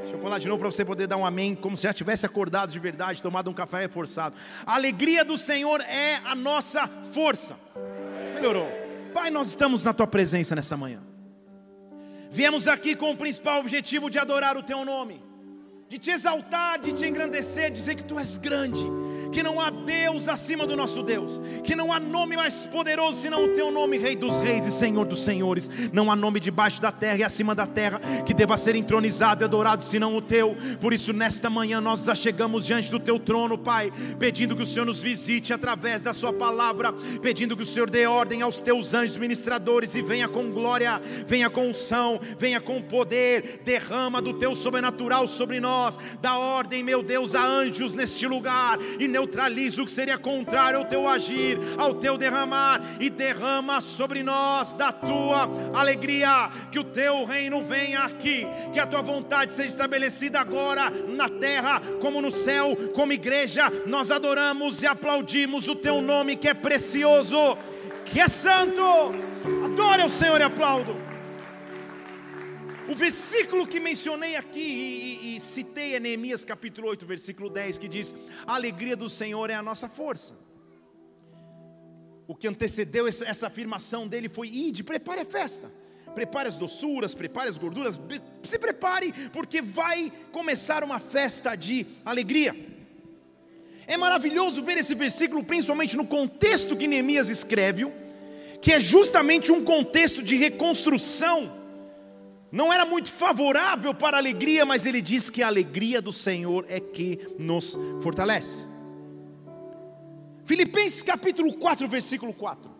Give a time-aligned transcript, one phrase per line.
[0.00, 2.26] Deixa eu falar de novo para você poder dar um amém, como se já tivesse
[2.26, 4.34] acordado de verdade, tomado um café reforçado.
[4.66, 7.56] A alegria do Senhor é a nossa força.
[8.34, 8.68] Melhorou.
[9.14, 11.00] Pai, nós estamos na tua presença nessa manhã.
[12.30, 15.22] Viemos aqui com o principal objetivo de adorar o teu nome,
[15.88, 19.01] de te exaltar, de te engrandecer, dizer que tu és grande
[19.62, 23.70] há Deus acima do nosso Deus, que não há nome mais poderoso senão o teu
[23.70, 25.70] nome, Rei dos Reis e Senhor dos Senhores.
[25.92, 29.44] Não há nome debaixo da terra e acima da terra que deva ser entronizado e
[29.44, 30.56] adorado senão o teu.
[30.80, 34.66] Por isso, nesta manhã, nós já chegamos diante do teu trono, Pai, pedindo que o
[34.66, 38.94] Senhor nos visite através da Sua palavra, pedindo que o Senhor dê ordem aos teus
[38.94, 44.54] anjos ministradores e venha com glória, venha com unção, venha com poder, derrama do teu
[44.54, 49.92] sobrenatural sobre nós, dá ordem, meu Deus, a anjos neste lugar e neutraliza o que
[49.92, 56.50] seria contrário ao teu agir, ao teu derramar, e derrama sobre nós da tua alegria,
[56.70, 61.80] que o teu reino venha aqui, que a tua vontade seja estabelecida agora na terra,
[62.00, 67.56] como no céu, como igreja, nós adoramos e aplaudimos o teu nome que é precioso,
[68.04, 68.82] que é santo.
[69.64, 70.96] Adore o Senhor e aplaudo.
[72.88, 78.14] O versículo que mencionei aqui citei Neemias capítulo 8, versículo 10, que diz:
[78.46, 80.34] A alegria do Senhor é a nossa força.
[82.26, 85.70] O que antecedeu essa afirmação dele foi: Ide, prepare a festa,
[86.14, 87.98] prepare as doçuras, prepare as gorduras,
[88.42, 92.54] se prepare, porque vai começar uma festa de alegria.
[93.86, 97.92] É maravilhoso ver esse versículo, principalmente no contexto que Neemias escreve,
[98.60, 101.61] que é justamente um contexto de reconstrução
[102.52, 106.66] não era muito favorável para a alegria, mas ele diz que a alegria do Senhor
[106.68, 108.66] é que nos fortalece.
[110.44, 112.70] Filipenses capítulo 4, versículo 4.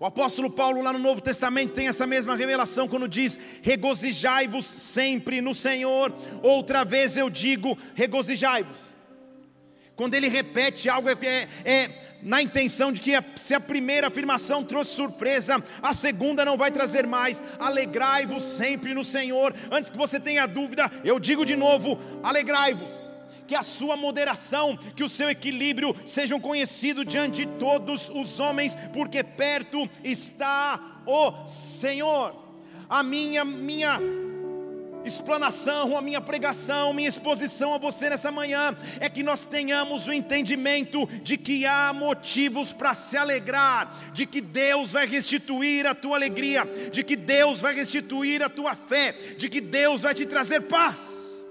[0.00, 5.40] O apóstolo Paulo, lá no Novo Testamento, tem essa mesma revelação quando diz: Regozijai-vos sempre
[5.40, 6.12] no Senhor.
[6.42, 8.96] Outra vez eu digo: regozijai-vos.
[9.94, 11.90] Quando ele repete algo, é, é, é
[12.22, 17.06] na intenção de que se a primeira afirmação trouxe surpresa, a segunda não vai trazer
[17.06, 17.42] mais.
[17.58, 19.54] Alegrai-vos sempre no Senhor.
[19.70, 23.12] Antes que você tenha dúvida, eu digo de novo: alegrai-vos.
[23.46, 28.76] Que a sua moderação, que o seu equilíbrio sejam conhecidos diante de todos os homens,
[28.94, 32.34] porque perto está o Senhor.
[32.88, 33.98] A minha minha
[35.04, 40.12] explanação, a minha pregação, minha exposição a você nessa manhã é que nós tenhamos o
[40.12, 46.16] entendimento de que há motivos para se alegrar, de que Deus vai restituir a tua
[46.16, 50.62] alegria, de que Deus vai restituir a tua fé, de que Deus vai te trazer
[50.62, 51.44] paz.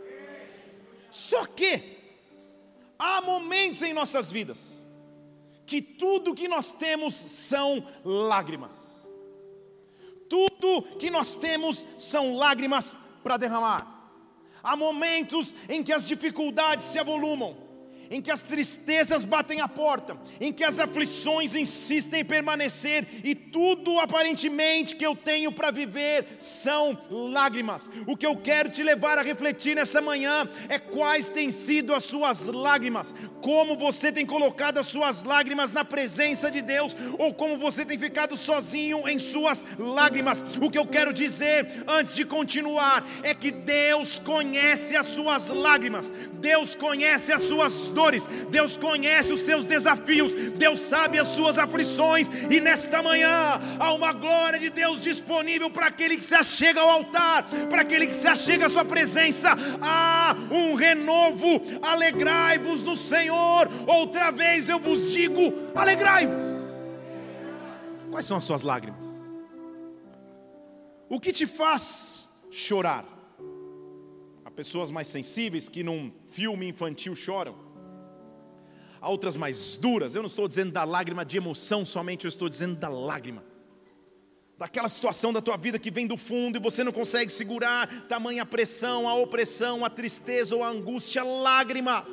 [1.09, 1.81] Só que
[2.97, 4.81] há momentos em nossas vidas
[5.66, 9.09] que tudo que nós temos são lágrimas.
[10.28, 13.88] Tudo que nós temos são lágrimas para derramar.
[14.64, 17.58] Há momentos em que as dificuldades se avolumam,
[18.11, 23.33] em que as tristezas batem a porta, em que as aflições insistem em permanecer e
[23.33, 27.89] tudo aparentemente que eu tenho para viver são lágrimas.
[28.05, 32.03] O que eu quero te levar a refletir nessa manhã é quais têm sido as
[32.03, 37.57] suas lágrimas, como você tem colocado as suas lágrimas na presença de Deus ou como
[37.57, 40.43] você tem ficado sozinho em suas lágrimas.
[40.61, 46.11] O que eu quero dizer antes de continuar é que Deus conhece as suas lágrimas,
[46.33, 51.57] Deus conhece as suas dores dores, Deus conhece os seus desafios, Deus sabe as suas
[51.57, 56.81] aflições, e nesta manhã há uma glória de Deus disponível para aquele que se achega
[56.81, 59.49] ao altar, para aquele que se achega à sua presença.
[59.81, 63.70] Há um renovo, alegrai-vos no Senhor.
[63.87, 65.41] Outra vez eu vos digo:
[65.76, 66.46] alegrai-vos.
[68.09, 69.08] Quais são as suas lágrimas?
[71.08, 73.05] O que te faz chorar?
[74.43, 77.71] Há pessoas mais sensíveis que num filme infantil choram
[79.02, 80.14] há outras mais duras.
[80.14, 83.44] Eu não estou dizendo da lágrima de emoção somente, eu estou dizendo da lágrima.
[84.58, 88.46] Daquela situação da tua vida que vem do fundo e você não consegue segurar, tamanha
[88.46, 92.08] pressão, a opressão, a tristeza ou a angústia, lágrimas.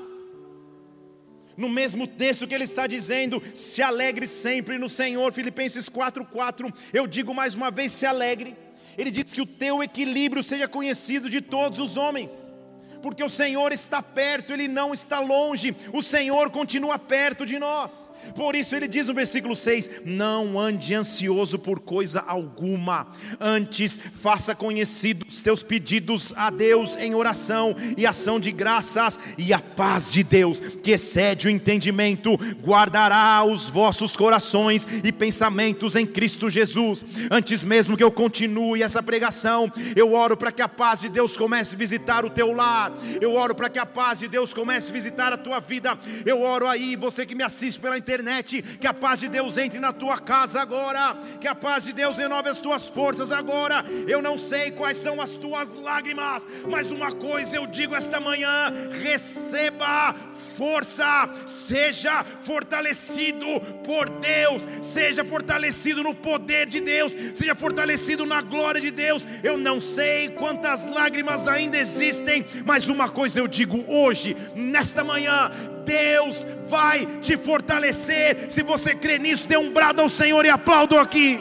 [1.55, 7.07] No mesmo texto que ele está dizendo, se alegre sempre no Senhor, Filipenses 4,4, eu
[7.07, 8.57] digo mais uma vez: se alegre.
[8.97, 12.58] Ele diz que o teu equilíbrio seja conhecido de todos os homens
[13.03, 18.11] porque o Senhor está perto, Ele não está longe, o Senhor continua perto de nós.
[18.35, 23.07] Por isso ele diz no versículo 6: Não ande ansioso por coisa alguma,
[23.41, 29.53] antes faça conhecidos os teus pedidos a Deus em oração e ação de graças, e
[29.53, 36.07] a paz de Deus, que excede o entendimento, guardará os vossos corações e pensamentos em
[36.07, 37.05] Cristo Jesus.
[37.31, 41.37] Antes mesmo que eu continue essa pregação, eu oro para que a paz de Deus
[41.37, 42.88] comece a visitar o teu lar,
[43.21, 46.41] eu oro para que a paz de Deus comece a visitar a tua vida, eu
[46.41, 48.63] oro aí, você que me assiste pela internet.
[48.63, 51.17] Que a paz de Deus entre na tua casa agora.
[51.41, 53.85] Que a paz de Deus renove as tuas forças agora.
[54.07, 58.73] Eu não sei quais são as tuas lágrimas, mas uma coisa eu digo esta manhã:
[59.03, 60.15] receba
[60.59, 63.47] força, seja fortalecido
[63.85, 69.25] por Deus, seja fortalecido no poder de Deus, seja fortalecido na glória de Deus.
[69.45, 75.51] Eu não sei quantas lágrimas ainda existem, mas uma coisa eu digo hoje, nesta manhã,
[75.85, 78.51] Deus vai te fortalecer.
[78.51, 81.41] Se você crê nisso, dê um brado ao Senhor e aplaudo aqui.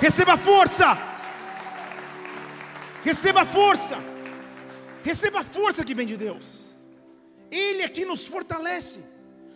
[0.00, 0.98] Receba força.
[3.04, 3.96] Receba força.
[5.02, 6.80] Receba a força que vem de Deus.
[7.50, 9.00] Ele é que nos fortalece.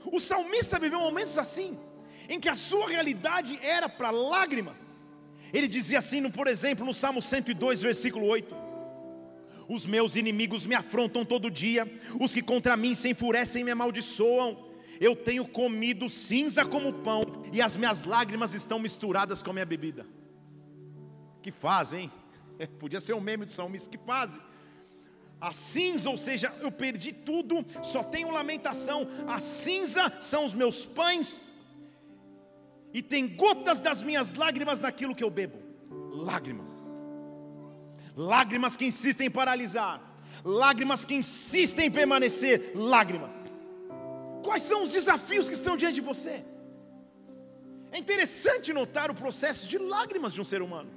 [0.05, 1.79] O salmista viveu momentos assim,
[2.29, 4.79] em que a sua realidade era para lágrimas.
[5.53, 8.64] Ele dizia assim, por exemplo, no Salmo 102, versículo 8:
[9.69, 11.91] Os meus inimigos me afrontam todo dia,
[12.21, 14.73] os que contra mim se enfurecem e me amaldiçoam.
[15.01, 19.67] Eu tenho comido cinza como pão, e as minhas lágrimas estão misturadas com a minha
[19.67, 20.07] bebida.
[21.43, 22.05] Que fazem,
[22.59, 22.69] hein?
[22.79, 24.41] Podia ser um meme do salmista, que fazem
[25.41, 29.07] a cinza, ou seja, eu perdi tudo, só tenho lamentação.
[29.29, 31.59] A cinza são os meus pães,
[32.95, 35.59] e tem gotas das minhas lágrimas naquilo que eu bebo.
[36.13, 36.71] Lágrimas,
[38.17, 40.01] lágrimas que insistem em paralisar,
[40.45, 43.33] lágrimas que insistem em permanecer, lágrimas.
[44.43, 46.45] Quais são os desafios que estão diante de você?
[47.91, 50.91] É interessante notar o processo de lágrimas de um ser humano.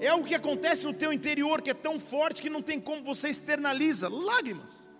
[0.00, 3.02] É algo que acontece no teu interior que é tão forte que não tem como
[3.02, 4.08] você externaliza.
[4.08, 4.90] Lágrimas.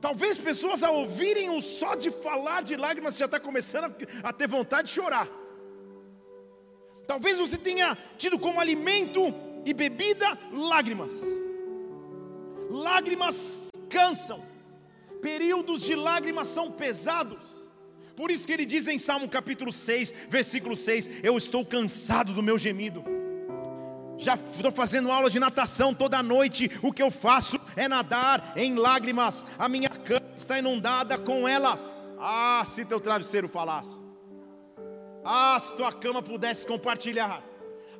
[0.00, 4.48] Talvez pessoas ao ouvirem o só de falar de lágrimas já está começando a ter
[4.48, 5.28] vontade de chorar.
[7.06, 11.12] Talvez você tenha tido como alimento e bebida lágrimas.
[12.70, 14.42] Lágrimas cansam.
[15.20, 17.44] Períodos de lágrimas são pesados.
[18.16, 22.42] Por isso que ele diz em Salmo capítulo 6, versículo 6: Eu estou cansado do
[22.42, 23.04] meu gemido
[24.20, 26.70] já estou fazendo aula de natação toda noite.
[26.82, 29.42] O que eu faço é nadar em lágrimas.
[29.58, 32.12] A minha cama está inundada com elas.
[32.18, 33.98] Ah, se teu travesseiro falasse.
[35.24, 37.42] Ah, se tua cama pudesse compartilhar.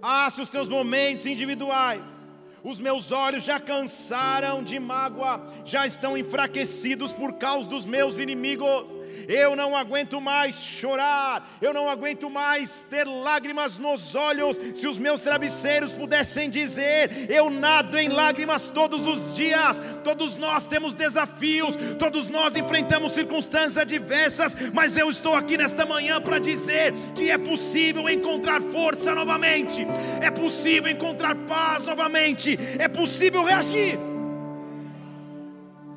[0.03, 2.20] Ah, se os teus momentos individuais
[2.63, 8.99] os meus olhos já cansaram de mágoa, já estão enfraquecidos por causa dos meus inimigos.
[9.27, 14.59] Eu não aguento mais chorar, eu não aguento mais ter lágrimas nos olhos.
[14.75, 19.81] Se os meus travesseiros pudessem dizer, eu nado em lágrimas todos os dias.
[20.05, 26.21] Todos nós temos desafios, todos nós enfrentamos circunstâncias adversas, mas eu estou aqui nesta manhã
[26.21, 29.87] para dizer que é possível encontrar força novamente,
[30.21, 33.99] é possível encontrar paz novamente é possível reagir.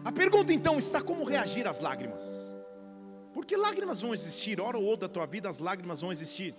[0.03, 2.53] A pergunta então está como reagir às lágrimas?
[3.33, 6.53] Porque lágrimas vão existir, hora ou outra da tua vida as lágrimas vão existir.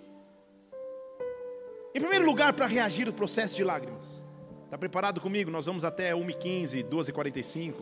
[1.93, 4.25] Em primeiro lugar, para reagir ao processo de lágrimas.
[4.65, 5.49] Está preparado comigo?
[5.49, 7.73] Nós vamos até 1h15, 2h45,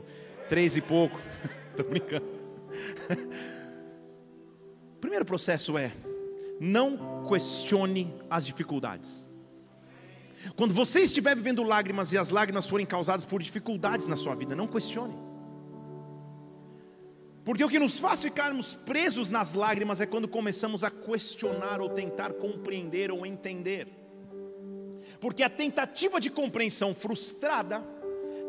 [0.48, 1.20] 3 e pouco.
[1.72, 2.28] Estou brincando.
[5.02, 5.92] Primeiro processo é:
[6.60, 9.28] não questione as dificuldades.
[10.56, 14.56] Quando você estiver vivendo lágrimas e as lágrimas forem causadas por dificuldades na sua vida,
[14.56, 15.16] não questione.
[17.44, 21.90] Porque o que nos faz ficarmos presos nas lágrimas é quando começamos a questionar ou
[21.90, 23.88] tentar compreender ou entender.
[25.20, 27.84] Porque a tentativa de compreensão frustrada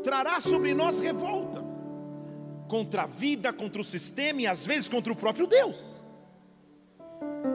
[0.02, 1.64] trará sobre nós revolta
[2.68, 6.03] contra a vida, contra o sistema e às vezes contra o próprio Deus.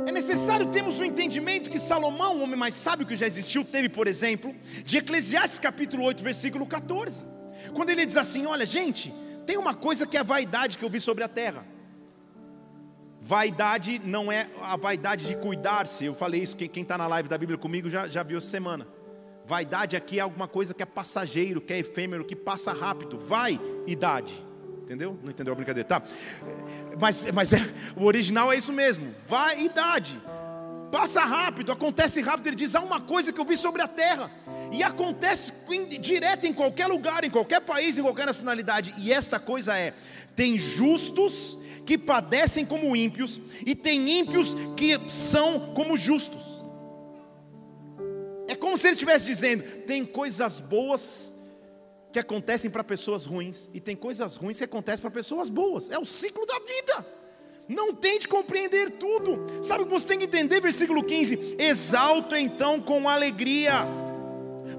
[0.10, 3.64] É necessário termos o um entendimento que Salomão, o homem mais sábio que já existiu,
[3.64, 7.24] teve, por exemplo, de Eclesiastes capítulo 8, versículo 14.
[7.76, 9.14] Quando ele diz assim: Olha, gente,
[9.46, 11.64] tem uma coisa que é a vaidade que eu vi sobre a terra.
[13.22, 16.06] Vaidade não é a vaidade de cuidar-se.
[16.06, 18.88] Eu falei isso, quem está na live da Bíblia comigo já, já viu essa semana.
[19.46, 23.20] Vaidade aqui é alguma coisa que é passageiro, que é efêmero, que passa rápido.
[23.20, 24.44] Vai, idade.
[24.90, 25.20] Entendeu?
[25.22, 25.88] Não entendeu a brincadeira?
[25.88, 26.02] Tá.
[27.00, 27.60] Mas, mas é,
[27.96, 29.14] o original é isso mesmo.
[29.28, 30.20] Vai idade.
[30.92, 32.48] Passa rápido, acontece rápido.
[32.48, 34.32] Ele diz: há uma coisa que eu vi sobre a terra,
[34.72, 35.54] E acontece
[36.02, 38.96] direto em qualquer lugar, em qualquer país, em qualquer nacionalidade.
[38.98, 39.94] E esta coisa é:
[40.36, 46.66] tem justos que padecem como ímpios, e tem ímpios que são como justos.
[48.48, 51.36] É como se ele estivesse dizendo: tem coisas boas
[52.12, 55.90] que acontecem para pessoas ruins, e tem coisas ruins que acontecem para pessoas boas.
[55.90, 57.06] É o ciclo da vida.
[57.68, 59.46] Não tente compreender tudo.
[59.64, 60.60] Sabe o que você tem que entender?
[60.60, 63.86] Versículo 15: Exalto então com alegria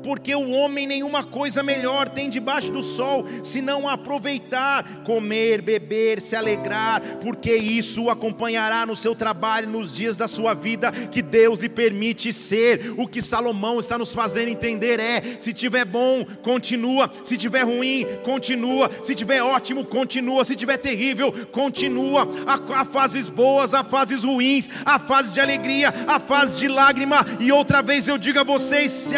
[0.02, 6.37] porque o homem nenhuma coisa melhor tem debaixo do sol, senão aproveitar, comer, beber, se
[6.37, 11.59] alegrar, porque isso o acompanhará no seu trabalho, nos dias da sua vida, que Deus
[11.59, 12.95] lhe permite ser.
[12.97, 18.07] O que Salomão está nos fazendo entender é: se tiver bom, continua, se tiver ruim,
[18.23, 22.28] continua, se tiver ótimo, continua, se tiver terrível, continua.
[22.47, 27.25] Há, há fases boas, há fases ruins, há fases de alegria, há fases de lágrima,
[27.38, 29.16] e outra vez eu digo a vocês: se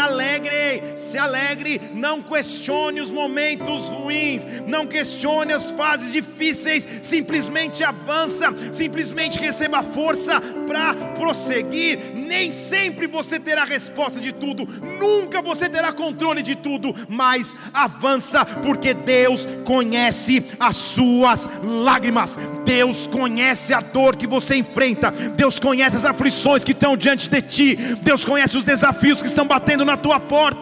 [0.96, 9.38] se alegre, não questione os momentos ruins, não questione as fases difíceis, simplesmente avança, simplesmente
[9.38, 12.12] receba força para prosseguir.
[12.14, 14.66] Nem sempre você terá resposta de tudo,
[15.00, 23.06] nunca você terá controle de tudo, mas avança, porque Deus conhece as suas lágrimas, Deus
[23.06, 27.76] conhece a dor que você enfrenta, Deus conhece as aflições que estão diante de ti,
[28.02, 30.61] Deus conhece os desafios que estão batendo na tua porta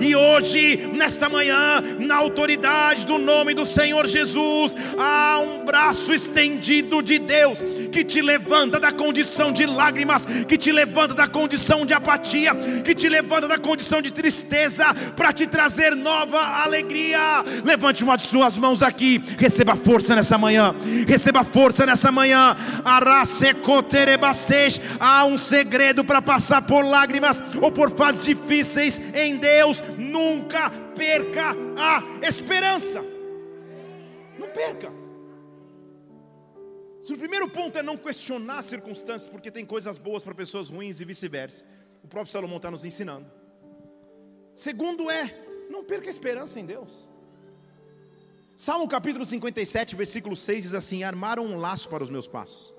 [0.00, 7.02] E hoje, nesta manhã, na autoridade do nome do Senhor Jesus, há um braço estendido
[7.02, 11.92] de Deus que te levanta da condição de lágrimas, que te levanta da condição de
[11.92, 12.54] apatia,
[12.84, 17.44] que te levanta da condição de tristeza para te trazer nova alegria.
[17.64, 20.74] Levante uma de suas mãos aqui, receba força nessa manhã.
[21.06, 22.56] Receba força nessa manhã.
[24.98, 31.56] Há um segredo para passar por lágrimas ou por fases difíceis em Deus, nunca perca
[31.76, 33.02] a esperança.
[34.38, 34.92] Não perca.
[37.00, 40.68] Se o primeiro ponto é não questionar as circunstâncias, porque tem coisas boas para pessoas
[40.68, 41.64] ruins e vice-versa,
[42.04, 43.26] o próprio Salomão está nos ensinando.
[44.54, 45.34] Segundo é,
[45.70, 47.08] não perca a esperança em Deus.
[48.54, 52.74] Salmo capítulo 57, versículo 6 diz assim: Armaram um laço para os meus passos,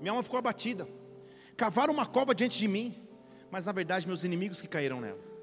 [0.00, 0.88] minha alma ficou abatida,
[1.56, 3.08] cavaram uma cova diante de mim,
[3.50, 5.35] mas na verdade meus inimigos que caíram nela.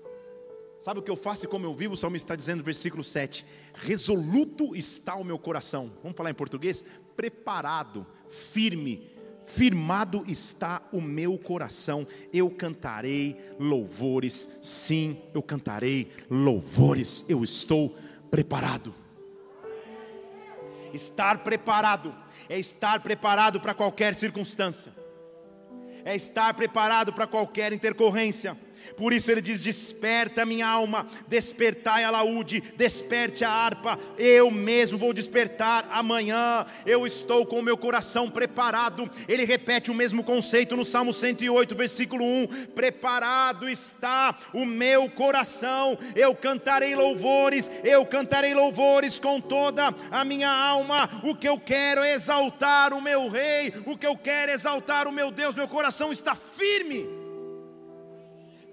[0.84, 1.94] Sabe o que eu faço e como eu vivo?
[1.94, 5.90] O salmo está dizendo, versículo 7: Resoluto está o meu coração.
[6.04, 6.84] Vamos falar em português?
[7.16, 9.10] Preparado, firme,
[9.46, 12.06] firmado está o meu coração.
[12.34, 17.24] Eu cantarei louvores, sim, eu cantarei louvores.
[17.30, 17.98] Eu estou
[18.30, 18.94] preparado.
[20.94, 22.14] Estar preparado
[22.50, 24.94] é estar preparado para qualquer circunstância,
[26.04, 28.58] é estar preparado para qualquer intercorrência
[28.96, 34.98] por isso ele diz: Desperta minha alma, despertai a laúde, desperte a harpa, eu mesmo
[34.98, 39.10] vou despertar amanhã, eu estou com o meu coração preparado.
[39.28, 45.98] Ele repete o mesmo conceito no Salmo 108, versículo 1: Preparado está o meu coração,
[46.16, 51.10] eu cantarei louvores, eu cantarei louvores com toda a minha alma.
[51.24, 55.08] O que eu quero é exaltar o meu rei, o que eu quero é exaltar
[55.08, 57.23] o meu Deus, meu coração está firme.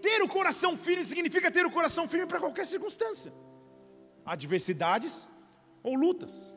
[0.00, 3.32] Ter o coração firme significa ter o coração firme para qualquer circunstância,
[4.24, 5.30] adversidades
[5.82, 6.56] ou lutas.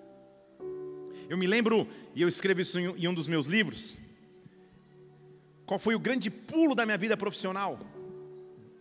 [1.30, 3.98] Eu me lembro, e eu escrevo isso em um dos meus livros,
[5.66, 7.80] qual foi o grande pulo da minha vida profissional,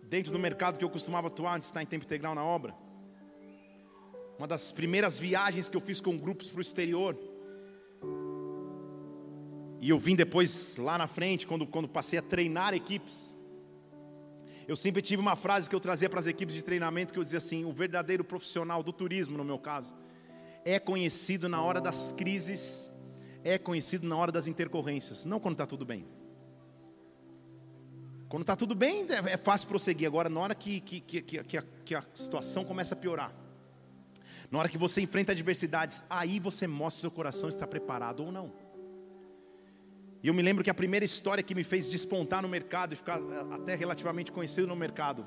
[0.03, 2.75] dentro do mercado que eu costumava atuar antes de estar em tempo integral na obra.
[4.39, 7.17] Uma das primeiras viagens que eu fiz com grupos para o exterior.
[9.81, 13.37] E eu vim depois lá na frente, quando, quando passei a treinar equipes.
[14.67, 17.23] Eu sempre tive uma frase que eu trazia para as equipes de treinamento que eu
[17.23, 19.95] dizia assim: o verdadeiro profissional do turismo, no meu caso,
[20.65, 22.91] é conhecido na hora das crises,
[23.43, 26.07] é conhecido na hora das intercorrências, não quando está tudo bem.
[28.29, 30.07] Quando está tudo bem, é, é fácil prosseguir.
[30.07, 33.31] Agora, na hora que, que, que, que, a, que a situação começa a piorar,
[34.51, 38.33] na hora que você enfrenta adversidades, aí você mostra se seu coração está preparado ou
[38.33, 38.53] não.
[40.23, 42.97] E eu me lembro que a primeira história que me fez despontar no mercado e
[42.97, 45.27] ficar eh, até relativamente conhecido no mercado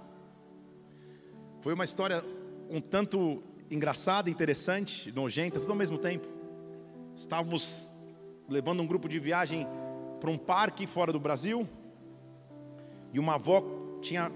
[1.62, 2.24] foi uma história
[2.70, 6.28] um tanto engraçada, interessante, nojenta, tudo ao mesmo tempo.
[7.16, 7.92] Estávamos
[8.48, 9.68] levando um grupo de viagem
[10.22, 11.68] para um parque fora do Brasil
[13.12, 13.64] e uma avó
[14.02, 14.32] tinha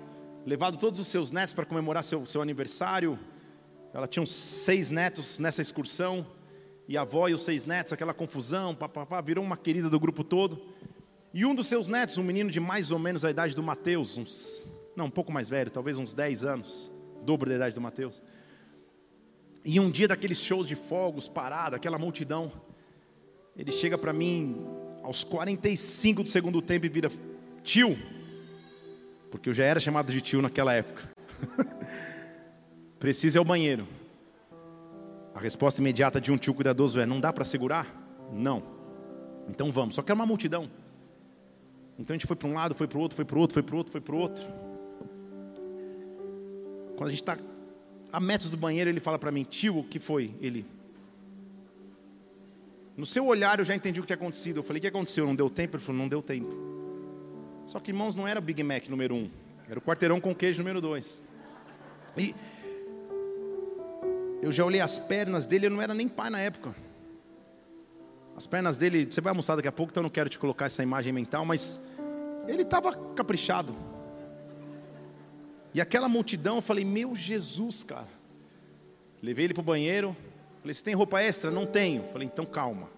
[0.46, 3.18] levado todos os seus netos para comemorar seu, seu aniversário.
[3.94, 6.26] Ela tinha uns seis netos nessa excursão
[6.90, 10.24] e a avó e os seis netos, aquela confusão, papapá, virou uma querida do grupo
[10.24, 10.60] todo.
[11.32, 14.18] E um dos seus netos, um menino de mais ou menos a idade do Mateus,
[14.18, 16.92] uns não, um pouco mais velho, talvez uns 10 anos,
[17.22, 18.24] dobro da idade do Mateus.
[19.64, 22.52] E um dia daqueles shows de fogos, parada, aquela multidão,
[23.56, 24.58] ele chega para mim
[25.04, 27.12] aos 45 do segundo tempo e vira
[27.62, 27.96] tio,
[29.30, 31.08] porque eu já era chamado de tio naquela época.
[32.98, 33.88] Precisa ir ao banheiro.
[35.40, 37.88] A resposta imediata de um tio cuidadoso é: não dá para segurar?
[38.30, 38.62] Não.
[39.48, 39.96] Então vamos.
[39.96, 40.70] Só que era uma multidão.
[41.98, 43.54] Então a gente foi para um lado, foi para o outro, foi para o outro,
[43.54, 44.44] foi para o outro, foi para o outro.
[46.98, 47.38] Quando a gente está
[48.12, 50.36] a metros do banheiro, ele fala para mim: tio, o que foi?
[50.42, 50.66] Ele.
[52.98, 54.58] No seu olhar eu já entendi o que tinha acontecido.
[54.58, 55.26] Eu falei: o que aconteceu?
[55.26, 55.78] Não deu tempo?
[55.78, 56.54] Ele falou: não deu tempo.
[57.64, 59.30] Só que, irmãos, não era o Big Mac número um,
[59.70, 61.24] era o quarteirão com queijo número dois.
[62.18, 62.36] E
[64.42, 66.76] eu já olhei as pernas dele, eu não era nem pai na época.
[68.36, 70.66] As pernas dele, você vai almoçar daqui a pouco, então eu não quero te colocar
[70.66, 71.80] essa imagem mental, mas
[72.48, 73.76] ele estava caprichado.
[75.74, 78.08] E aquela multidão, eu falei, meu Jesus, cara.
[79.22, 80.16] Levei ele para o banheiro,
[80.62, 81.52] falei, você tem roupa extra?
[81.52, 82.04] Não tenho.
[82.12, 82.90] Falei, então calma.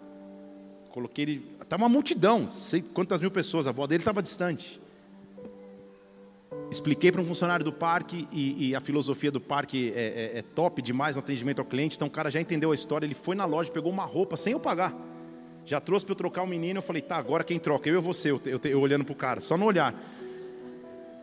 [0.92, 4.80] Coloquei ele, estava tá uma multidão, sei quantas mil pessoas, a avó dele estava distante.
[6.72, 10.42] Expliquei para um funcionário do parque e, e a filosofia do parque é, é, é,
[10.42, 11.98] top demais no atendimento ao cliente.
[11.98, 13.06] Então o cara já entendeu a história.
[13.06, 14.96] Ele foi na loja, pegou uma roupa sem eu pagar.
[15.66, 16.78] Já trouxe para eu trocar o menino.
[16.78, 17.90] Eu falei, tá, agora quem troca?
[17.90, 18.32] Eu e você.
[18.32, 19.94] Eu, eu, eu olhando para o cara, só no olhar.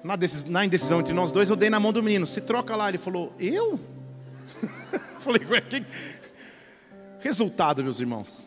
[0.04, 2.26] Na, decis, na indecisão entre nós dois, eu dei na mão do menino.
[2.26, 2.90] Se troca lá.
[2.90, 3.80] Ele falou, eu?
[5.20, 5.82] falei, ué, que...
[7.20, 8.46] Resultado, meus irmãos.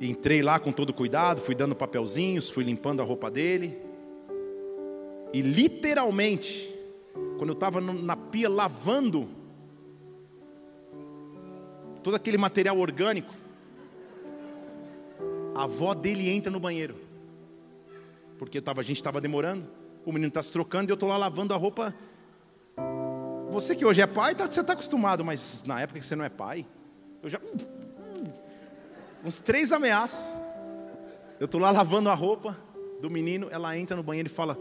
[0.00, 3.87] Entrei lá com todo cuidado, fui dando papelzinhos, fui limpando a roupa dele.
[5.32, 6.72] E literalmente,
[7.36, 9.28] quando eu estava na pia lavando
[12.02, 13.34] todo aquele material orgânico,
[15.54, 16.94] a avó dele entra no banheiro.
[18.38, 19.68] Porque tava, a gente estava demorando,
[20.06, 21.94] o menino está se trocando e eu estou lá lavando a roupa.
[23.50, 26.24] Você que hoje é pai, tá, você está acostumado, mas na época que você não
[26.24, 26.64] é pai,
[27.22, 27.40] eu já.
[29.24, 30.30] Uns três ameaços.
[31.40, 32.56] Eu estou lá lavando a roupa
[33.00, 34.56] do menino, ela entra no banheiro e fala: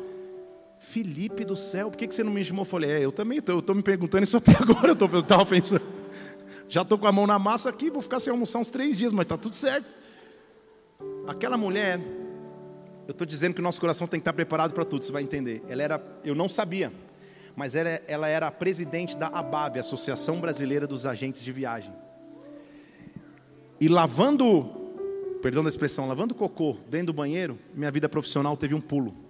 [0.80, 2.62] Felipe do céu, por que você não me chamou?
[2.62, 5.46] Eu falei, é, eu também estou, eu estou me perguntando isso até agora, eu estava
[5.46, 5.82] pensando,
[6.70, 9.12] já estou com a mão na massa aqui, vou ficar sem almoçar uns três dias,
[9.12, 9.88] mas está tudo certo.
[11.28, 12.00] Aquela mulher,
[13.08, 15.24] eu estou dizendo que o nosso coração tem que estar preparado para tudo, você vai
[15.24, 15.64] entender.
[15.68, 16.92] Ela era, eu não sabia,
[17.56, 21.94] mas ela, ela era a presidente da ABAV, Associação Brasileira dos Agentes de Viagem.
[23.80, 24.64] E lavando,
[25.42, 29.27] perdão da expressão, lavando cocô dentro do banheiro, minha vida profissional teve um pulo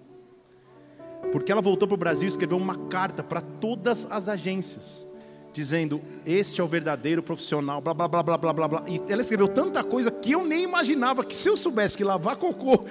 [1.30, 5.06] porque ela voltou para o Brasil e escreveu uma carta para todas as agências,
[5.52, 8.84] dizendo: Este é o verdadeiro profissional, blá blá blá blá blá blá blá.
[8.88, 12.36] E ela escreveu tanta coisa que eu nem imaginava que se eu soubesse que lavar
[12.36, 12.84] cocô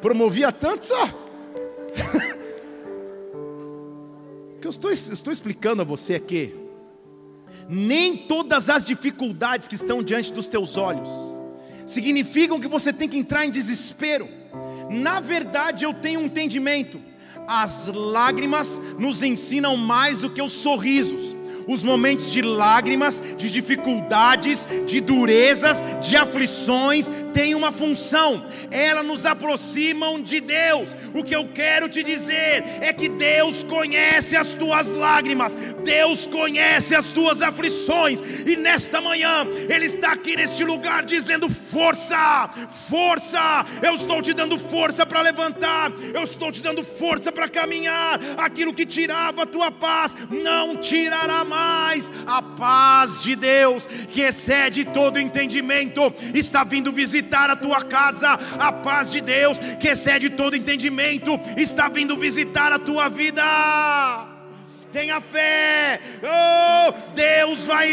[0.00, 1.04] promovia tanto, só.
[4.56, 6.54] o que eu estou, estou explicando a você é que
[7.68, 11.08] nem todas as dificuldades que estão diante dos teus olhos
[11.86, 14.28] significam que você tem que entrar em desespero.
[14.88, 17.09] Na verdade, eu tenho um entendimento
[17.50, 21.36] as lágrimas nos ensinam mais do que os sorrisos.
[21.66, 27.10] Os momentos de lágrimas, de dificuldades, de durezas, de aflições,
[27.40, 30.94] têm uma função, elas nos aproximam de Deus.
[31.14, 36.94] O que eu quero te dizer é que Deus conhece as tuas lágrimas, Deus conhece
[36.94, 42.50] as tuas aflições, e nesta manhã Ele está aqui neste lugar dizendo: força,
[42.90, 48.20] força, eu estou te dando força para levantar, eu estou te dando força para caminhar.
[48.36, 52.12] Aquilo que tirava a tua paz, não tirará mais.
[52.26, 58.38] A paz de Deus, que excede todo entendimento, está vindo visitar a tua casa.
[58.58, 63.42] A paz de Deus, que excede todo entendimento, está vindo visitar a tua vida.
[64.92, 67.92] Tenha fé, oh, Deus vai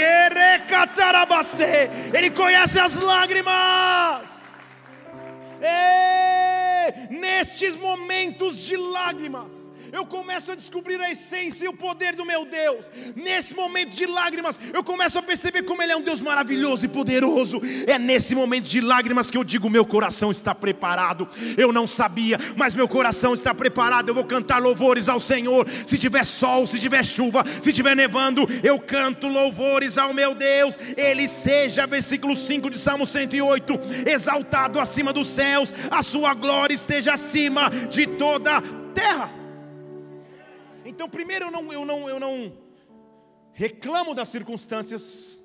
[2.11, 4.51] Ele conhece as lágrimas.
[5.61, 12.25] Ei, nestes momentos de lágrimas, eu começo a descobrir a essência e o poder do
[12.25, 12.89] meu Deus.
[13.15, 16.89] Nesse momento de lágrimas, eu começo a perceber como Ele é um Deus maravilhoso e
[16.89, 17.61] poderoso.
[17.85, 21.27] É nesse momento de lágrimas que eu digo: meu coração está preparado.
[21.57, 24.09] Eu não sabia, mas meu coração está preparado.
[24.09, 25.67] Eu vou cantar louvores ao Senhor.
[25.85, 30.79] Se tiver sol, se tiver chuva, se tiver nevando, eu canto louvores ao meu Deus.
[30.95, 37.13] Ele seja, versículo 5 de Salmo 108, exaltado acima dos céus, a sua glória esteja
[37.13, 38.61] acima de toda
[38.93, 39.36] terra.
[40.87, 42.57] Então, primeiro, eu não, eu não, eu não
[43.53, 45.41] reclamo das circunstâncias.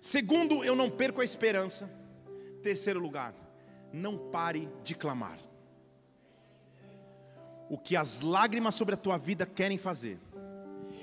[0.00, 1.90] Segundo, eu não perco a esperança.
[2.62, 3.34] Terceiro lugar,
[3.92, 5.38] não pare de clamar.
[7.68, 10.20] O que as lágrimas sobre a tua vida querem fazer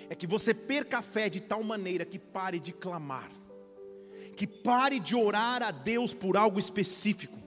[0.10, 3.30] é que você perca a fé de tal maneira que pare de clamar,
[4.36, 7.38] que pare de orar a Deus por algo específico,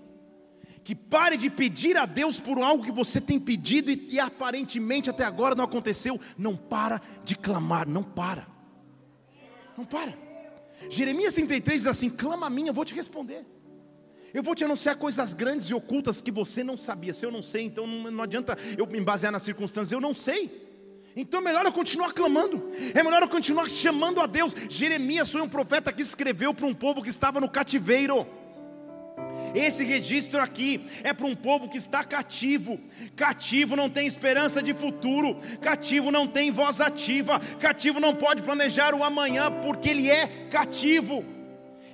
[0.87, 5.11] que pare de pedir a Deus por algo que você tem pedido e, e aparentemente
[5.11, 6.20] até agora não aconteceu.
[6.38, 8.46] Não para de clamar, não para,
[9.77, 10.16] não para.
[10.88, 13.44] Jeremias 33 diz assim: clama a mim, eu vou te responder.
[14.33, 17.12] Eu vou te anunciar coisas grandes e ocultas que você não sabia.
[17.12, 20.14] Se eu não sei, então não, não adianta eu me basear nas circunstâncias, eu não
[20.14, 20.68] sei.
[21.16, 22.62] Então é melhor eu continuar clamando,
[22.94, 24.55] é melhor eu continuar chamando a Deus.
[24.70, 28.25] Jeremias foi um profeta que escreveu para um povo que estava no cativeiro.
[29.54, 32.80] Esse registro aqui é para um povo que está cativo.
[33.14, 38.94] Cativo não tem esperança de futuro, cativo não tem voz ativa, cativo não pode planejar
[38.94, 41.36] o amanhã porque ele é cativo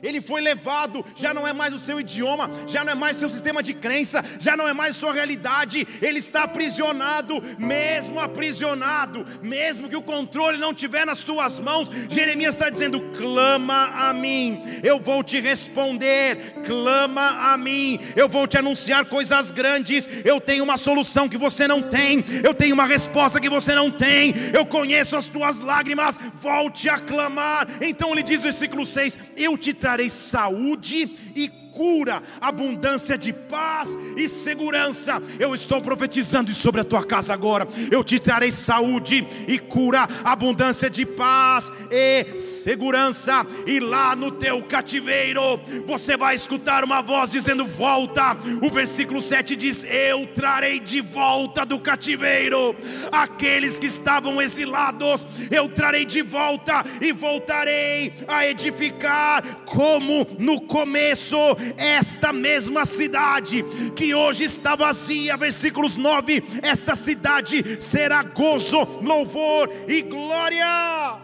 [0.03, 3.31] ele foi levado, já não é mais o seu idioma, já não é mais seu
[3.31, 9.89] sistema de crença, já não é mais sua realidade, ele está aprisionado, mesmo aprisionado, mesmo
[9.89, 14.99] que o controle não estiver nas tuas mãos, Jeremias está dizendo: clama a mim, eu
[14.99, 20.77] vou te responder, clama a mim, eu vou te anunciar coisas grandes, eu tenho uma
[20.77, 25.17] solução que você não tem, eu tenho uma resposta que você não tem, eu conheço
[25.17, 27.69] as tuas lágrimas, volte a clamar.
[27.81, 33.97] Então ele diz versículo 6: Eu te trago trarei saúde e cura, abundância de paz
[34.17, 35.21] e segurança.
[35.41, 37.67] Eu estou profetizando isso sobre a tua casa agora.
[37.91, 43.47] Eu te trarei saúde e cura, abundância de paz e segurança.
[43.67, 48.37] E lá no teu cativeiro, você vai escutar uma voz dizendo: Volta.
[48.63, 52.77] O versículo 7 diz: Eu trarei de volta do cativeiro
[53.11, 55.27] aqueles que estavam exilados.
[55.51, 61.37] Eu trarei de volta e voltarei a edificar como no começo
[61.77, 70.03] esta mesma cidade que hoje está vazia, versículos 9: esta cidade será gozo, louvor e
[70.03, 71.21] glória.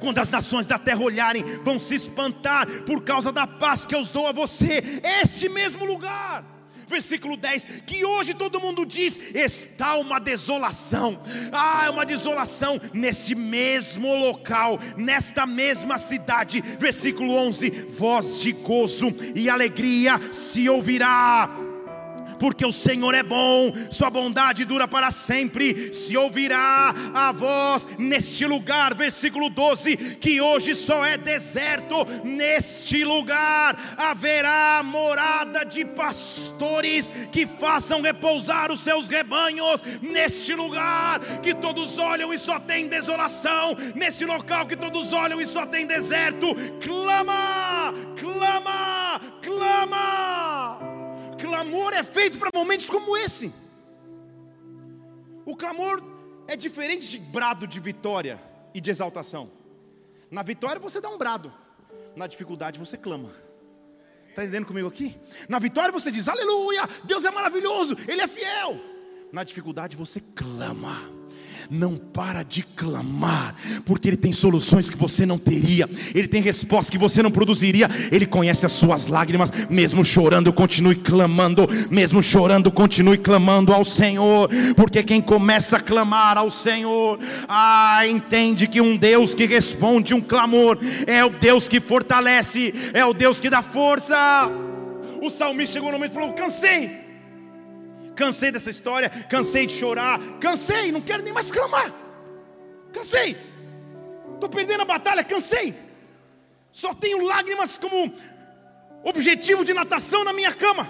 [0.00, 4.04] Quando as nações da terra olharem, vão se espantar por causa da paz que eu
[4.04, 6.53] dou a você, este mesmo lugar
[6.88, 11.20] versículo 10, que hoje todo mundo diz: está uma desolação,
[11.52, 19.14] ah, é uma desolação nesse mesmo local, nesta mesma cidade, versículo 11: voz de gozo
[19.34, 21.63] e alegria se ouvirá
[22.44, 25.94] porque o Senhor é bom, Sua bondade dura para sempre.
[25.94, 33.96] Se ouvirá a voz neste lugar, versículo 12: que hoje só é deserto, neste lugar
[33.96, 42.30] haverá morada de pastores que façam repousar os seus rebanhos, neste lugar que todos olham
[42.30, 49.18] e só tem desolação, nesse local que todos olham e só tem deserto, clama, clama,
[49.40, 50.83] clama
[51.44, 53.52] clamor é feito para momentos como esse.
[55.44, 56.02] O clamor
[56.48, 58.40] é diferente de brado de vitória
[58.72, 59.50] e de exaltação.
[60.30, 61.52] Na vitória você dá um brado,
[62.16, 63.30] na dificuldade você clama.
[64.30, 65.16] Está entendendo comigo aqui?
[65.46, 68.80] Na vitória você diz aleluia, Deus é maravilhoso, Ele é fiel.
[69.30, 70.96] Na dificuldade você clama
[71.70, 76.90] não para de clamar, porque Ele tem soluções que você não teria, Ele tem respostas
[76.90, 82.70] que você não produziria, Ele conhece as suas lágrimas, mesmo chorando, continue clamando, mesmo chorando,
[82.70, 88.96] continue clamando ao Senhor, porque quem começa a clamar ao Senhor, ah, entende que um
[88.96, 93.62] Deus que responde um clamor é o Deus que fortalece, é o Deus que dá
[93.62, 94.16] força.
[95.22, 97.03] O salmista chegou no momento e falou: cansei
[98.14, 101.92] Cansei dessa história, cansei de chorar, cansei, não quero nem mais clamar.
[102.92, 103.36] Cansei.
[104.34, 105.74] Estou perdendo a batalha, cansei.
[106.70, 108.12] Só tenho lágrimas como
[109.02, 110.86] objetivo de natação na minha cama.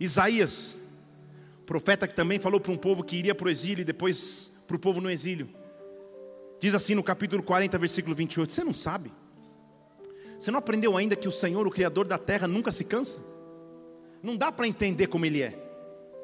[0.00, 0.78] Isaías,
[1.66, 4.76] profeta que também falou para um povo que iria para o exílio e depois para
[4.76, 5.48] o povo no exílio.
[6.60, 9.12] Diz assim no capítulo 40, versículo 28: Você não sabe?
[10.38, 13.20] Você não aprendeu ainda que o Senhor, o Criador da terra, nunca se cansa?
[14.22, 15.56] Não dá para entender como ele é.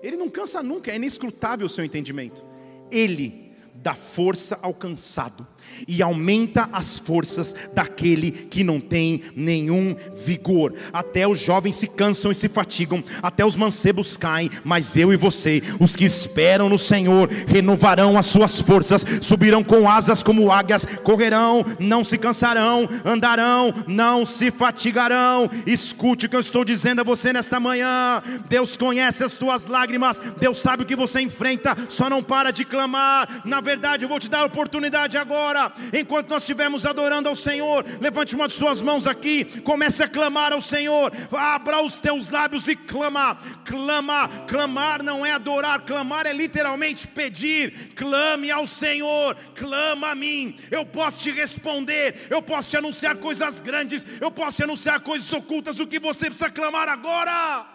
[0.03, 2.45] Ele não cansa nunca, é inescrutável o seu entendimento.
[2.91, 5.47] Ele dá força ao cansado
[5.87, 10.75] e aumenta as forças daquele que não tem nenhum vigor.
[10.93, 15.17] Até os jovens se cansam e se fatigam, até os mancebos caem, mas eu e
[15.17, 20.85] você, os que esperam no Senhor, renovarão as suas forças, subirão com asas como águias,
[21.03, 25.51] correrão, não se cansarão, andarão, não se fatigarão.
[25.67, 28.23] Escute o que eu estou dizendo a você nesta manhã.
[28.49, 32.65] Deus conhece as tuas lágrimas, Deus sabe o que você enfrenta, só não para de
[32.65, 33.43] clamar.
[33.45, 35.54] Na verdade, eu vou te dar a oportunidade agora,
[35.93, 40.53] enquanto nós estivermos adorando ao Senhor, levante uma de suas mãos aqui, comece a clamar
[40.53, 46.33] ao Senhor, abra os teus lábios e clama, clama, clamar não é adorar, clamar é
[46.33, 52.77] literalmente pedir, clame ao Senhor, clama a mim, eu posso te responder, eu posso te
[52.77, 57.74] anunciar coisas grandes, eu posso te anunciar coisas ocultas, o que você precisa clamar agora?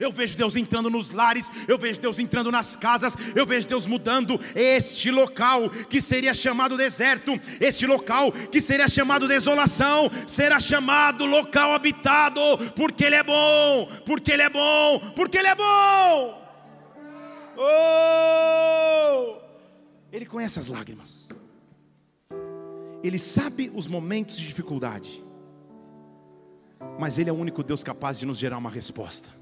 [0.00, 3.86] Eu vejo Deus entrando nos lares, eu vejo Deus entrando nas casas, eu vejo Deus
[3.86, 11.26] mudando este local que seria chamado deserto, este local que seria chamado desolação, será chamado
[11.26, 12.40] local habitado,
[12.74, 16.40] porque Ele é bom, porque Ele é bom, porque Ele é bom.
[17.58, 19.36] Oh!
[20.10, 21.28] Ele conhece as lágrimas,
[23.02, 25.22] Ele sabe os momentos de dificuldade,
[26.98, 29.39] mas Ele é o único Deus capaz de nos gerar uma resposta.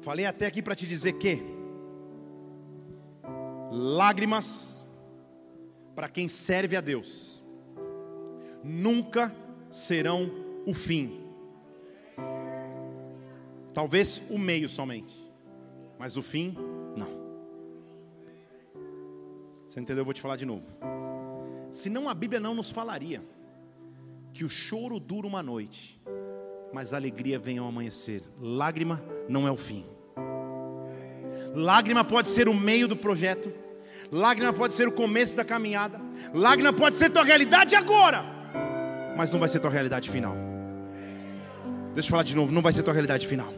[0.00, 1.42] Falei até aqui para te dizer que
[3.70, 4.86] lágrimas
[5.94, 7.42] para quem serve a Deus
[8.62, 9.34] nunca
[9.70, 10.30] serão
[10.66, 11.20] o fim.
[13.74, 15.14] Talvez o meio somente,
[15.98, 16.56] mas o fim
[16.96, 17.28] não.
[19.66, 20.02] Você entendeu?
[20.02, 20.66] Eu vou te falar de novo.
[21.70, 23.22] Senão a Bíblia não nos falaria
[24.32, 26.00] que o choro dura uma noite,
[26.72, 28.22] mas alegria vem ao amanhecer.
[28.40, 29.84] Lágrima não é o fim.
[31.54, 33.52] Lágrima pode ser o meio do projeto,
[34.12, 36.00] lágrima pode ser o começo da caminhada,
[36.34, 38.22] lágrima pode ser tua realidade agora,
[39.16, 40.36] mas não vai ser tua realidade final.
[41.94, 43.52] Deixa eu falar de novo, não vai ser tua realidade final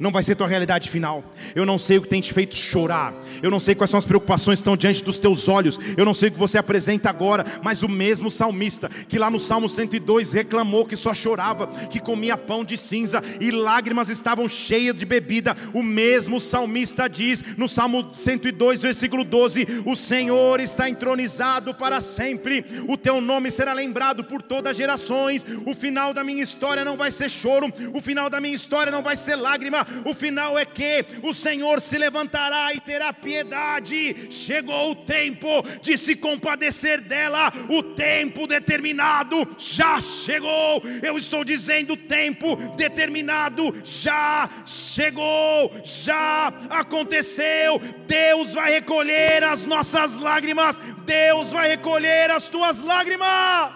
[0.00, 1.22] não vai ser tua realidade final.
[1.54, 3.14] Eu não sei o que tem te feito chorar.
[3.42, 5.78] Eu não sei quais são as preocupações que estão diante dos teus olhos.
[5.96, 9.38] Eu não sei o que você apresenta agora, mas o mesmo salmista que lá no
[9.38, 14.96] Salmo 102 reclamou que só chorava, que comia pão de cinza e lágrimas estavam cheias
[14.96, 15.56] de bebida.
[15.74, 22.64] O mesmo salmista diz no Salmo 102, versículo 12: O Senhor está entronizado para sempre.
[22.88, 25.44] O teu nome será lembrado por todas as gerações.
[25.66, 29.02] O final da minha história não vai ser choro, o final da minha história não
[29.02, 34.30] vai ser lágrima, o final é que o Senhor se levantará e terá piedade.
[34.30, 40.82] Chegou o tempo de se compadecer dela, o tempo determinado já chegou.
[41.02, 47.80] Eu estou dizendo, tempo determinado já chegou, já aconteceu.
[48.06, 53.72] Deus vai recolher as nossas lágrimas, Deus vai recolher as tuas lágrimas.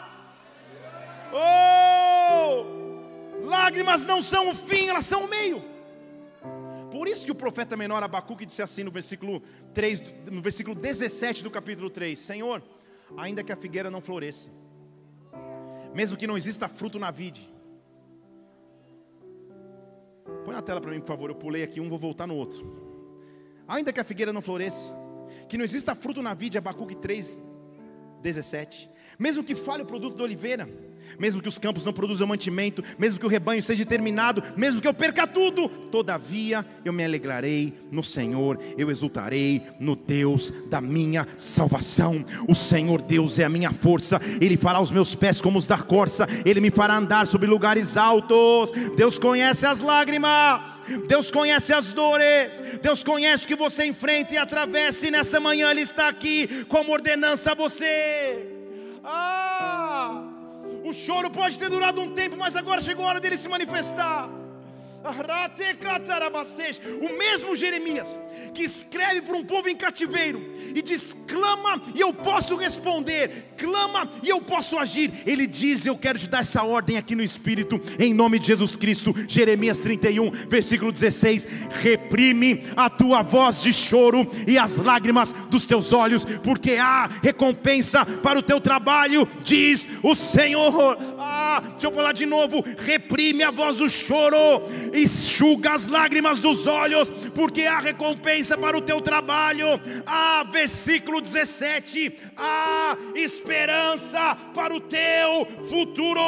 [1.33, 2.65] Oh!
[3.45, 5.74] Lágrimas não são o fim, elas são o meio.
[6.95, 9.43] Por isso que o profeta menor Abacuque disse assim no versículo
[9.75, 12.63] 3, no versículo 17 do capítulo 3: Senhor,
[13.17, 14.49] ainda que a figueira não floresça,
[15.93, 17.53] mesmo que não exista fruto na vide.
[20.45, 21.31] Põe na tela para mim, por favor.
[21.31, 22.63] Eu pulei aqui um, vou voltar no outro.
[23.67, 24.95] Ainda que a figueira não floresça,
[25.49, 27.37] que não exista fruto na vide, Abacuque 3,
[28.23, 28.89] 17.
[29.19, 30.69] Mesmo que fale o produto da oliveira,
[31.19, 34.89] mesmo que os campos não produzam mantimento, mesmo que o rebanho seja terminado, mesmo que
[34.89, 41.27] eu perca tudo, todavia eu me alegrarei no Senhor, eu exultarei no Deus da minha
[41.37, 42.25] salvação.
[42.49, 45.79] O Senhor Deus é a minha força, Ele fará os meus pés como os da
[45.79, 48.73] corça, Ele me fará andar sobre lugares altos.
[48.97, 54.37] Deus conhece as lágrimas, Deus conhece as dores, Deus conhece o que você enfrenta e
[54.37, 58.54] atravessa, e nessa manhã Ele está aqui como ordenança a você.
[59.05, 60.23] Ah!
[60.83, 64.31] O choro pode ter durado um tempo, mas agora chegou a hora dele se manifestar.
[66.99, 68.19] O mesmo Jeremias
[68.55, 70.41] que escreve para um povo em cativeiro
[70.75, 75.13] e diz: clama e eu posso responder, clama e eu posso agir.
[75.27, 78.77] Ele diz: Eu quero te dar essa ordem aqui no Espírito, em nome de Jesus
[78.77, 79.15] Cristo.
[79.29, 81.47] Jeremias 31, versículo 16:
[81.83, 88.07] Reprime a tua voz de choro e as lágrimas dos teus olhos, porque há recompensa
[88.07, 90.97] para o teu trabalho, diz o Senhor.
[91.73, 94.37] Deixa eu falar de novo: reprime a voz do choro
[94.93, 99.81] enxuga as lágrimas dos olhos, porque há recompensa para o teu trabalho.
[100.07, 106.23] Ah, versículo 17: há esperança para o teu futuro,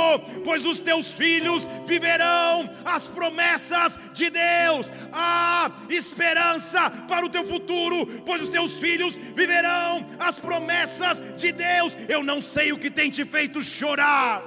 [0.45, 4.93] pois os teus filhos viverão as promessas de Deus.
[5.13, 11.97] Há esperança para o teu futuro, pois os teus filhos viverão as promessas de Deus.
[12.09, 14.43] Eu não sei o que tem te feito chorar.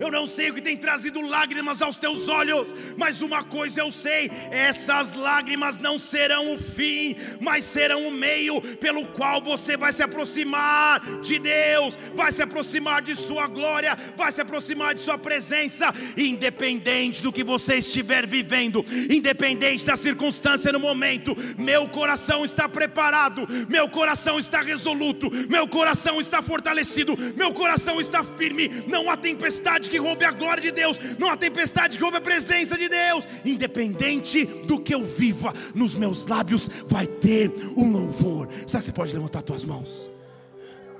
[0.00, 3.90] Eu não sei o que tem trazido lágrimas aos teus olhos, mas uma coisa eu
[3.90, 9.92] sei: essas lágrimas não serão o fim, mas serão o meio pelo qual você vai
[9.92, 15.18] se aproximar de Deus, vai se aproximar de Sua glória, vai se aproximar de Sua
[15.18, 21.36] presença, independente do que você estiver vivendo, independente da circunstância no momento.
[21.58, 28.22] Meu coração está preparado, meu coração está resoluto, meu coração está fortalecido, meu coração está
[28.22, 28.68] firme.
[28.86, 32.16] Não há tempestade tempestade que roube a glória de Deus, não há tempestade que roube
[32.16, 33.28] a presença de Deus.
[33.44, 38.48] Independente do que eu viva, nos meus lábios vai ter um louvor.
[38.66, 40.10] Será que você pode levantar suas mãos?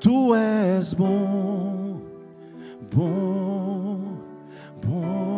[0.00, 2.00] Tu és bom,
[2.92, 4.18] bom,
[4.84, 5.37] bom.